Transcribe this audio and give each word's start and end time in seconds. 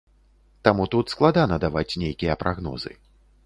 Таму 0.67 0.87
тут 0.95 1.13
складана 1.15 1.61
даваць 1.67 1.97
нейкія 2.05 2.41
прагнозы. 2.45 2.91